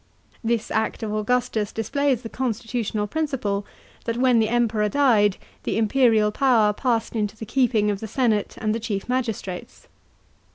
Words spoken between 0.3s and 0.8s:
This